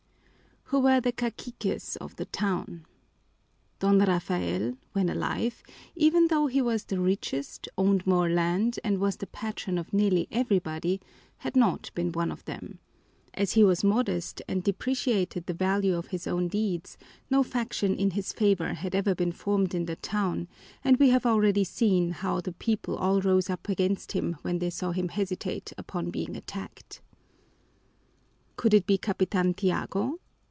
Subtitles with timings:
[0.73, 2.85] _)Who were the caciques of the town?
[3.79, 5.61] Don Rafael, when alive,
[5.97, 10.29] even though he was the richest, owned more land, and was the patron of nearly
[10.31, 11.01] everybody,
[11.39, 12.79] had not been one of them.
[13.33, 16.97] As he was modest and depreciated the value of his own deeds,
[17.29, 20.47] no faction in his favor had ever been formed in the town,
[20.85, 24.69] and we have already seen how the people all rose up against him when they
[24.69, 27.01] saw him hesitate upon being attacked.
[28.55, 30.17] Could it be Capitan Tiago?